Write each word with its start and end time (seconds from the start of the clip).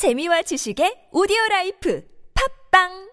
재미와 0.00 0.40
지식의 0.40 1.12
오디오 1.12 1.36
라이프. 1.50 2.00
팝빵! 2.32 3.09